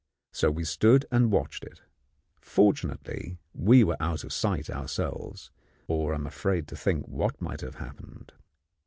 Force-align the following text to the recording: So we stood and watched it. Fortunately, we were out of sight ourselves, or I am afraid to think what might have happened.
So 0.31 0.49
we 0.49 0.63
stood 0.63 1.05
and 1.11 1.31
watched 1.31 1.63
it. 1.63 1.83
Fortunately, 2.39 3.37
we 3.53 3.83
were 3.83 3.97
out 4.01 4.23
of 4.23 4.33
sight 4.33 4.67
ourselves, 4.67 5.51
or 5.87 6.13
I 6.13 6.15
am 6.15 6.25
afraid 6.25 6.67
to 6.69 6.75
think 6.75 7.07
what 7.07 7.39
might 7.39 7.61
have 7.61 7.75
happened. 7.75 8.33